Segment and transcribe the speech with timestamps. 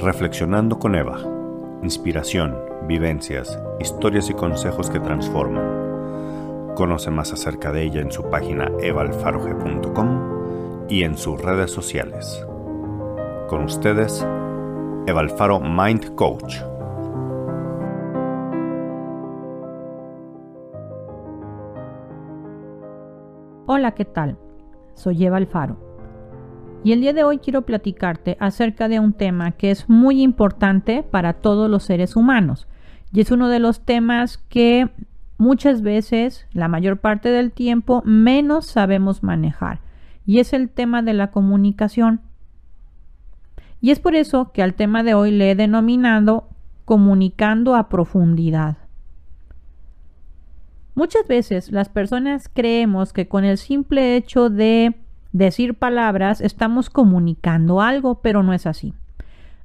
[0.00, 1.18] Reflexionando con Eva.
[1.82, 2.56] Inspiración,
[2.86, 6.76] vivencias, historias y consejos que transforman.
[6.76, 12.46] Conoce más acerca de ella en su página evalfaroge.com y en sus redes sociales.
[13.48, 14.24] Con ustedes,
[15.08, 16.58] Eva Alfaro Mind Coach.
[23.66, 24.38] Hola, ¿qué tal?
[24.94, 25.87] Soy Eva Alfaro
[26.84, 31.02] y el día de hoy quiero platicarte acerca de un tema que es muy importante
[31.02, 32.68] para todos los seres humanos.
[33.12, 34.88] Y es uno de los temas que
[35.38, 39.80] muchas veces, la mayor parte del tiempo, menos sabemos manejar.
[40.24, 42.20] Y es el tema de la comunicación.
[43.80, 46.48] Y es por eso que al tema de hoy le he denominado
[46.84, 48.78] comunicando a profundidad.
[50.94, 54.96] Muchas veces las personas creemos que con el simple hecho de
[55.32, 58.94] decir palabras, estamos comunicando algo, pero no es así.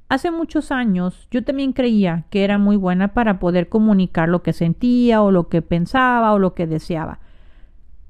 [0.08, 4.52] Hace muchos años yo también creía que era muy buena para poder comunicar lo que
[4.52, 7.20] sentía o lo que pensaba o lo que deseaba.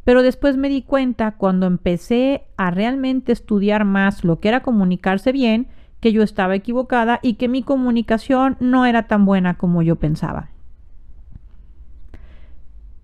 [0.05, 5.33] Pero después me di cuenta cuando empecé a realmente estudiar más lo que era comunicarse
[5.33, 5.69] bien,
[6.01, 10.51] que yo estaba equivocada y que mi comunicación no era tan buena como yo pensaba.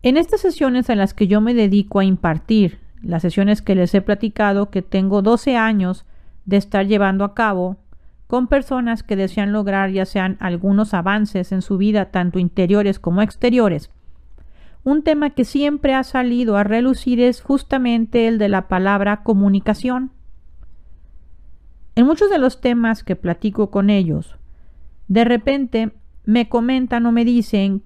[0.02, 3.94] En estas sesiones en las que yo me dedico a impartir las sesiones que les
[3.94, 6.04] he platicado que tengo 12 años
[6.44, 7.76] de estar llevando a cabo
[8.26, 13.22] con personas que desean lograr ya sean algunos avances en su vida, tanto interiores como
[13.22, 13.90] exteriores.
[14.84, 20.12] Un tema que siempre ha salido a relucir es justamente el de la palabra comunicación.
[21.96, 24.38] En muchos de los temas que platico con ellos,
[25.08, 25.92] de repente
[26.24, 27.82] me comentan o me dicen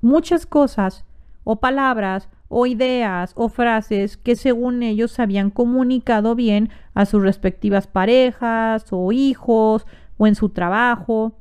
[0.00, 1.04] muchas cosas
[1.44, 7.86] o palabras o ideas o frases que según ellos habían comunicado bien a sus respectivas
[7.86, 9.86] parejas o hijos
[10.16, 11.34] o en su trabajo.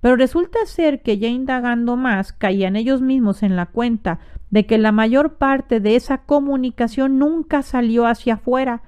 [0.00, 4.20] Pero resulta ser que ya indagando más caían ellos mismos en la cuenta
[4.50, 8.82] de que la mayor parte de esa comunicación nunca salió hacia afuera,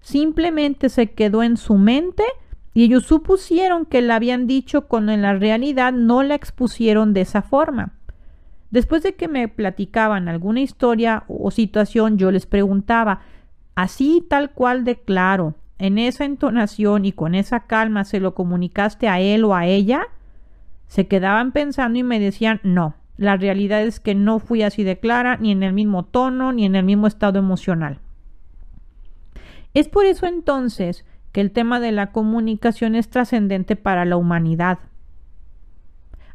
[0.00, 2.24] simplemente se quedó en su mente
[2.74, 7.22] y ellos supusieron que la habían dicho cuando en la realidad no la expusieron de
[7.22, 7.94] esa forma.
[8.72, 13.20] Después de que me platicaban alguna historia o situación, yo les preguntaba,
[13.74, 19.08] así tal cual de claro, en esa entonación y con esa calma, ¿se lo comunicaste
[19.08, 20.06] a él o a ella?
[20.86, 24.98] Se quedaban pensando y me decían, no, la realidad es que no fui así de
[24.98, 27.98] clara, ni en el mismo tono, ni en el mismo estado emocional.
[29.74, 34.78] Es por eso entonces que el tema de la comunicación es trascendente para la humanidad.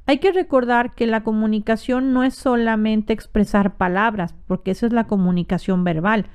[0.09, 5.03] Hay que recordar que la comunicación no es solamente expresar palabras, porque esa es la
[5.03, 6.27] comunicación verbal.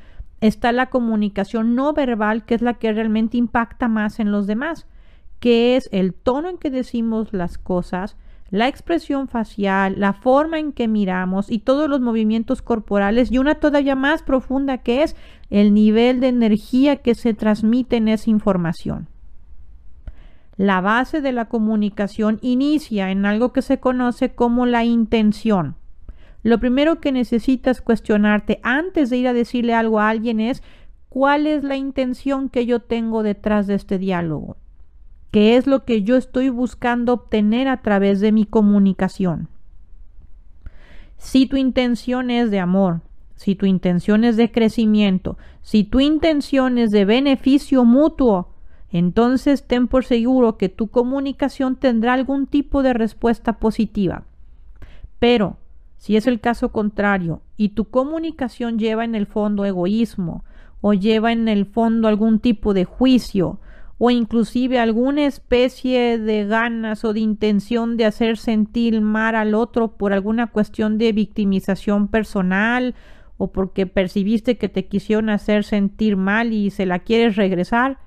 [0.42, 4.86] Está la comunicación no verbal, que es la que realmente impacta más en los demás,
[5.40, 8.18] que es el tono en que decimos las cosas,
[8.50, 13.54] la expresión facial, la forma en que miramos y todos los movimientos corporales y una
[13.54, 15.16] todavía más profunda que es
[15.48, 19.08] el nivel de energía que se transmite en esa información.
[20.56, 25.76] La base de la comunicación inicia en algo que se conoce como la intención.
[26.42, 30.62] Lo primero que necesitas cuestionarte antes de ir a decirle algo a alguien es
[31.08, 34.56] cuál es la intención que yo tengo detrás de este diálogo.
[35.30, 39.48] ¿Qué es lo que yo estoy buscando obtener a través de mi comunicación?
[41.16, 43.00] Si tu intención es de amor,
[43.36, 48.51] si tu intención es de crecimiento, si tu intención es de beneficio mutuo,
[48.92, 54.24] entonces ten por seguro que tu comunicación tendrá algún tipo de respuesta positiva.
[55.18, 55.56] Pero,
[55.96, 60.44] si es el caso contrario y tu comunicación lleva en el fondo egoísmo
[60.80, 63.60] o lleva en el fondo algún tipo de juicio
[63.98, 69.92] o inclusive alguna especie de ganas o de intención de hacer sentir mal al otro
[69.92, 72.96] por alguna cuestión de victimización personal
[73.38, 77.98] o porque percibiste que te quisieron hacer sentir mal y se la quieres regresar,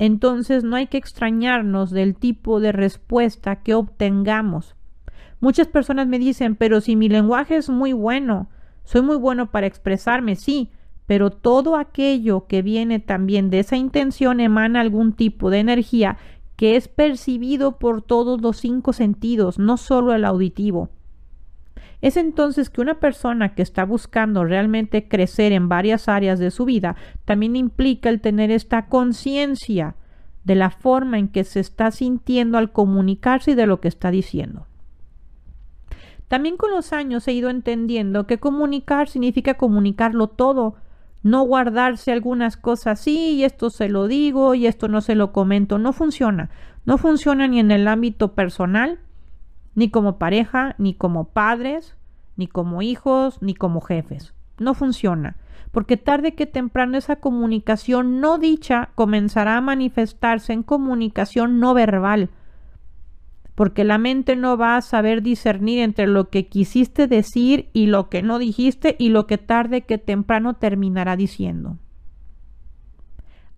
[0.00, 4.74] entonces no hay que extrañarnos del tipo de respuesta que obtengamos.
[5.40, 8.48] Muchas personas me dicen, pero si mi lenguaje es muy bueno,
[8.84, 10.70] soy muy bueno para expresarme, sí,
[11.04, 16.16] pero todo aquello que viene también de esa intención emana algún tipo de energía
[16.56, 20.88] que es percibido por todos los cinco sentidos, no solo el auditivo.
[22.00, 26.64] Es entonces que una persona que está buscando realmente crecer en varias áreas de su
[26.64, 29.94] vida también implica el tener esta conciencia
[30.44, 34.10] de la forma en que se está sintiendo al comunicarse y de lo que está
[34.10, 34.66] diciendo.
[36.28, 40.76] También con los años he ido entendiendo que comunicar significa comunicarlo todo,
[41.22, 45.32] no guardarse algunas cosas, sí, y esto se lo digo y esto no se lo
[45.32, 46.50] comento, no funciona.
[46.84, 49.00] No funciona ni en el ámbito personal,
[49.74, 51.96] ni como pareja, ni como padres,
[52.36, 54.34] ni como hijos, ni como jefes.
[54.58, 55.36] No funciona,
[55.72, 62.30] porque tarde que temprano esa comunicación no dicha comenzará a manifestarse en comunicación no verbal,
[63.54, 68.08] porque la mente no va a saber discernir entre lo que quisiste decir y lo
[68.08, 71.76] que no dijiste y lo que tarde que temprano terminará diciendo.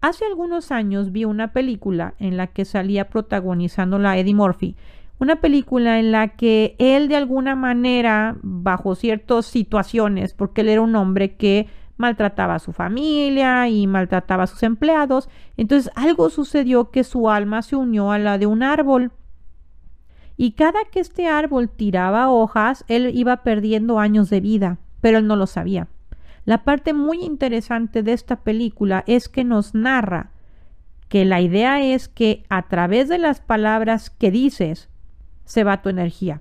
[0.01, 4.75] Hace algunos años vi una película en la que salía protagonizando la Eddie Murphy,
[5.23, 10.81] una película en la que él de alguna manera, bajo ciertas situaciones, porque él era
[10.81, 16.91] un hombre que maltrataba a su familia y maltrataba a sus empleados, entonces algo sucedió
[16.91, 19.13] que su alma se unió a la de un árbol
[20.37, 25.29] y cada que este árbol tiraba hojas, él iba perdiendo años de vida, pero él
[25.29, 25.87] no lo sabía.
[26.45, 30.33] La parte muy interesante de esta película es que nos narra
[31.09, 34.89] que la idea es que a través de las palabras que dices
[35.45, 36.41] se va tu energía.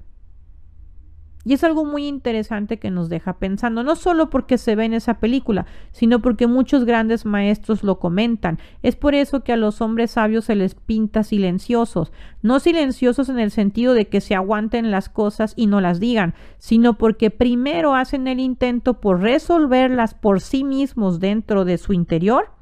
[1.44, 4.94] Y es algo muy interesante que nos deja pensando, no solo porque se ve en
[4.94, 8.60] esa película, sino porque muchos grandes maestros lo comentan.
[8.84, 12.12] Es por eso que a los hombres sabios se les pinta silenciosos,
[12.44, 16.36] no silenciosos en el sentido de que se aguanten las cosas y no las digan,
[16.60, 22.61] sino porque primero hacen el intento por resolverlas por sí mismos dentro de su interior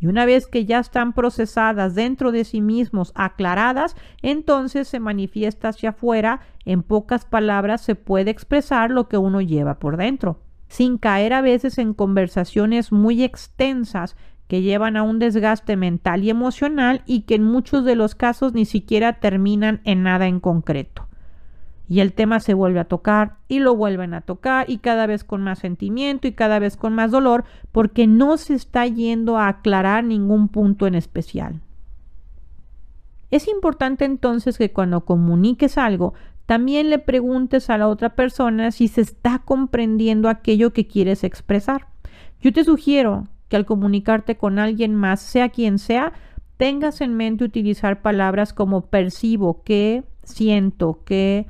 [0.00, 5.68] y una vez que ya están procesadas dentro de sí mismos, aclaradas, entonces se manifiesta
[5.68, 10.98] hacia afuera, en pocas palabras se puede expresar lo que uno lleva por dentro, sin
[10.98, 14.16] caer a veces en conversaciones muy extensas
[14.46, 18.54] que llevan a un desgaste mental y emocional y que en muchos de los casos
[18.54, 21.08] ni siquiera terminan en nada en concreto
[21.88, 25.24] y el tema se vuelve a tocar y lo vuelven a tocar y cada vez
[25.24, 29.48] con más sentimiento y cada vez con más dolor porque no se está yendo a
[29.48, 31.60] aclarar ningún punto en especial.
[33.30, 36.14] Es importante entonces que cuando comuniques algo,
[36.46, 41.88] también le preguntes a la otra persona si se está comprendiendo aquello que quieres expresar.
[42.40, 46.12] Yo te sugiero que al comunicarte con alguien más, sea quien sea,
[46.56, 51.46] tengas en mente utilizar palabras como percibo que, siento que,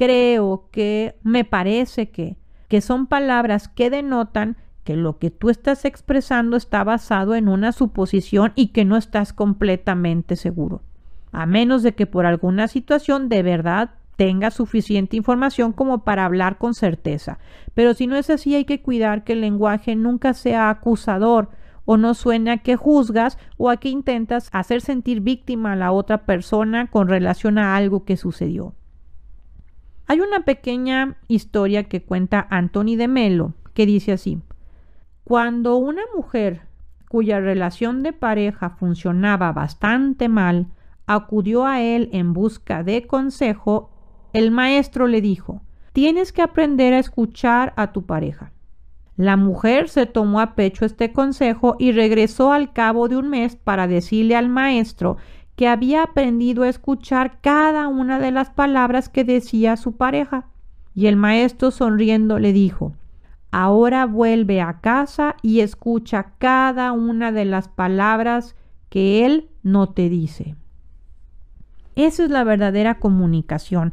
[0.00, 2.38] creo que, me parece que,
[2.68, 7.72] que son palabras que denotan que lo que tú estás expresando está basado en una
[7.72, 10.80] suposición y que no estás completamente seguro.
[11.32, 16.56] A menos de que por alguna situación de verdad tengas suficiente información como para hablar
[16.56, 17.38] con certeza.
[17.74, 21.50] Pero si no es así, hay que cuidar que el lenguaje nunca sea acusador
[21.84, 25.92] o no suene a que juzgas o a que intentas hacer sentir víctima a la
[25.92, 28.72] otra persona con relación a algo que sucedió.
[30.10, 34.40] Hay una pequeña historia que cuenta Anthony de Melo que dice así:
[35.22, 36.62] Cuando una mujer
[37.08, 40.66] cuya relación de pareja funcionaba bastante mal
[41.06, 43.92] acudió a él en busca de consejo,
[44.32, 45.62] el maestro le dijo:
[45.92, 48.50] Tienes que aprender a escuchar a tu pareja.
[49.16, 53.54] La mujer se tomó a pecho este consejo y regresó al cabo de un mes
[53.54, 55.18] para decirle al maestro
[55.60, 60.46] que había aprendido a escuchar cada una de las palabras que decía su pareja.
[60.94, 62.94] Y el maestro sonriendo le dijo,
[63.50, 68.56] Ahora vuelve a casa y escucha cada una de las palabras
[68.88, 70.56] que él no te dice.
[71.94, 73.92] Esa es la verdadera comunicación,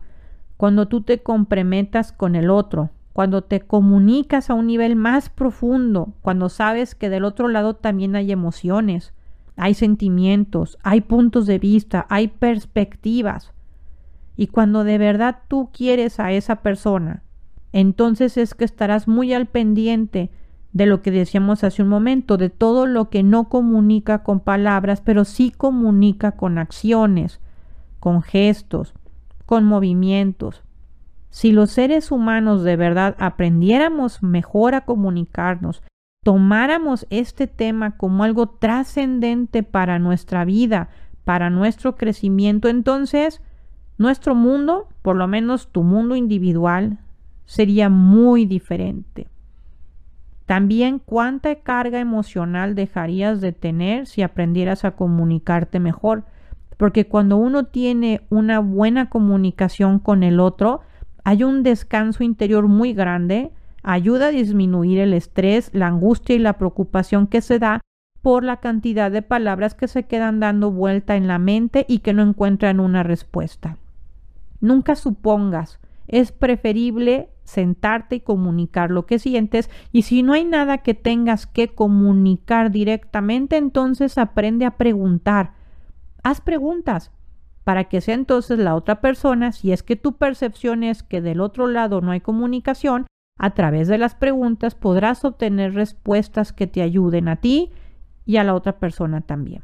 [0.55, 6.13] cuando tú te comprometas con el otro, cuando te comunicas a un nivel más profundo,
[6.21, 9.13] cuando sabes que del otro lado también hay emociones,
[9.57, 13.53] hay sentimientos, hay puntos de vista, hay perspectivas.
[14.35, 17.23] Y cuando de verdad tú quieres a esa persona,
[17.73, 20.29] entonces es que estarás muy al pendiente
[20.73, 25.01] de lo que decíamos hace un momento, de todo lo que no comunica con palabras,
[25.01, 27.39] pero sí comunica con acciones,
[27.99, 28.93] con gestos,
[29.47, 30.61] con movimientos.
[31.29, 35.81] Si los seres humanos de verdad aprendiéramos mejor a comunicarnos,
[36.23, 40.89] tomáramos este tema como algo trascendente para nuestra vida,
[41.23, 43.41] para nuestro crecimiento, entonces
[43.97, 46.99] nuestro mundo, por lo menos tu mundo individual,
[47.45, 49.27] sería muy diferente.
[50.45, 56.23] También cuánta carga emocional dejarías de tener si aprendieras a comunicarte mejor,
[56.77, 60.81] porque cuando uno tiene una buena comunicación con el otro,
[61.23, 63.51] hay un descanso interior muy grande,
[63.89, 67.79] ayuda a disminuir el estrés, la angustia y la preocupación que se da
[68.21, 72.13] por la cantidad de palabras que se quedan dando vuelta en la mente y que
[72.13, 73.77] no encuentran una respuesta.
[74.59, 75.79] Nunca supongas,
[76.09, 81.47] es preferible sentarte y comunicar lo que sientes y si no hay nada que tengas
[81.47, 85.53] que comunicar directamente, entonces aprende a preguntar.
[86.23, 87.13] Haz preguntas
[87.63, 91.39] para que sea entonces la otra persona, si es que tu percepción es que del
[91.39, 96.81] otro lado no hay comunicación, a través de las preguntas podrás obtener respuestas que te
[96.81, 97.71] ayuden a ti
[98.25, 99.63] y a la otra persona también.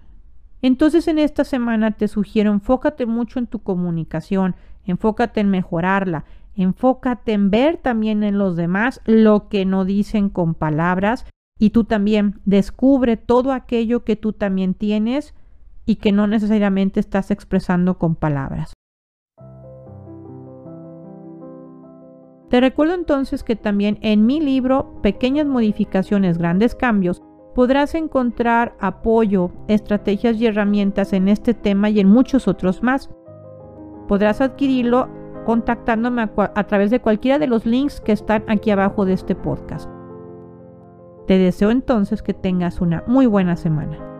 [0.61, 6.23] Entonces en esta semana te sugiero enfócate mucho en tu comunicación, enfócate en mejorarla,
[6.55, 11.25] enfócate en ver también en los demás lo que no dicen con palabras
[11.59, 15.33] y tú también descubre todo aquello que tú también tienes
[15.85, 18.73] y que no necesariamente estás expresando con palabras.
[22.53, 27.23] Te recuerdo entonces que también en mi libro Pequeñas modificaciones, grandes cambios,
[27.55, 33.09] podrás encontrar apoyo, estrategias y herramientas en este tema y en muchos otros más.
[34.07, 35.09] Podrás adquirirlo
[35.47, 39.89] contactándome a, través de cualquiera de los links que están aquí abajo de este podcast.
[41.25, 44.12] Te deseo entonces que tengas una muy buena semana.